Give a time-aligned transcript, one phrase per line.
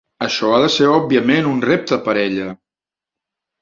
[0.27, 2.53] Això ha de ser òbviament un repte per a ella.